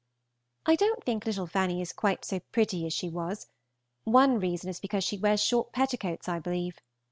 I 0.65 0.75
don't 0.75 1.03
think 1.03 1.27
little 1.27 1.45
Fanny 1.45 1.79
is 1.79 1.93
quite 1.93 2.25
so 2.25 2.39
pretty 2.51 2.87
as 2.87 2.93
she 2.93 3.07
was; 3.07 3.45
one 4.03 4.39
reason 4.39 4.67
is 4.67 4.79
because 4.79 5.03
she 5.03 5.19
wears 5.19 5.43
short 5.43 5.73
petticoats, 5.73 6.27
I 6.27 6.39
believe. 6.39 6.79